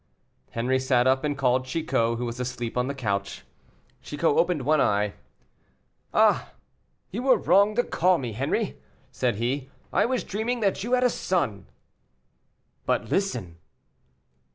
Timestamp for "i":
9.93-10.07